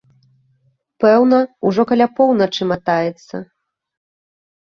Пэўна, 1.03 1.41
ужо 1.69 1.81
каля 1.91 2.07
поўначы 2.19 2.61
матаецца. 2.71 3.35